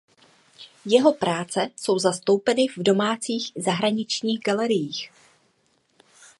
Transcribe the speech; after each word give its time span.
Jeho 0.85 1.13
práce 1.13 1.69
jsou 1.75 1.99
zastoupeny 1.99 2.67
v 2.77 2.83
domácích 2.83 3.51
i 3.55 3.61
zahraničních 3.61 4.39
galeriích. 4.47 5.11